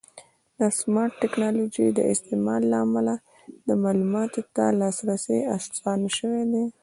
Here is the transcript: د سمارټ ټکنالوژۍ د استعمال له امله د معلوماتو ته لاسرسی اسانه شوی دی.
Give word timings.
د 0.59 0.61
سمارټ 0.79 1.13
ټکنالوژۍ 1.21 1.87
د 1.93 1.99
استعمال 2.13 2.61
له 2.71 2.77
امله 2.85 3.13
د 3.67 3.69
معلوماتو 3.83 4.41
ته 4.55 4.65
لاسرسی 4.81 5.39
اسانه 5.55 6.07
شوی 6.17 6.43
دی. 6.51 6.65